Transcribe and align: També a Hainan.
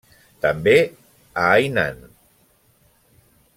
També 0.45 0.73
a 0.85 1.43
Hainan. 1.49 2.01